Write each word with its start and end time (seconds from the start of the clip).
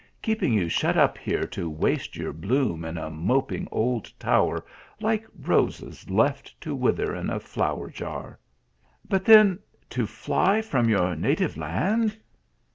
Keeping 0.23 0.53
you 0.53 0.67
shut 0.67 0.97
up 0.97 1.15
here 1.15 1.43
to 1.45 1.69
waste 1.69 2.15
your 2.17 2.33
bloom 2.33 2.83
in 2.83 2.97
a 2.97 3.11
moping 3.11 3.67
old 3.71 4.11
tower, 4.17 4.65
like 4.99 5.27
roses 5.39 6.09
left 6.09 6.59
to 6.61 6.73
wither 6.73 7.13
in 7.13 7.29
a 7.29 7.39
flower 7.39 7.87
jar. 7.91 8.39
But 9.07 9.25
then 9.25 9.59
to 9.91 10.07
fly 10.07 10.63
from 10.63 10.89
your 10.89 11.15
native 11.15 11.55
land." 11.55 12.17